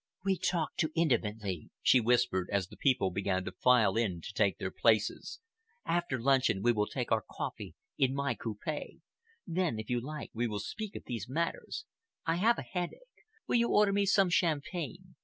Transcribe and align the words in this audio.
"We 0.25 0.35
talk 0.35 0.77
too 0.77 0.89
intimately," 0.95 1.69
she 1.83 1.99
whispered, 2.01 2.49
as 2.51 2.67
the 2.69 2.75
people 2.75 3.11
began 3.11 3.45
to 3.45 3.51
file 3.51 3.95
in 3.95 4.19
to 4.21 4.33
take 4.33 4.57
their 4.57 4.71
places. 4.71 5.39
"After 5.85 6.19
luncheon 6.19 6.63
we 6.63 6.71
will 6.71 6.87
take 6.87 7.11
our 7.11 7.23
coffee 7.31 7.75
in 7.99 8.15
my 8.15 8.33
coupe. 8.33 8.93
Then, 9.45 9.77
if 9.77 9.91
you 9.91 10.01
like, 10.01 10.31
we 10.33 10.47
will 10.47 10.57
speak 10.59 10.95
of 10.95 11.03
these 11.05 11.29
matters. 11.29 11.85
I 12.25 12.37
have 12.37 12.57
a 12.57 12.63
headache. 12.63 13.03
Will 13.45 13.57
you 13.57 13.69
order 13.69 13.93
me 13.93 14.07
some 14.07 14.31
champagne? 14.31 15.17